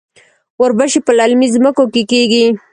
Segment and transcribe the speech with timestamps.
[0.59, 2.45] وربشې په للمي ځمکو کې کیږي.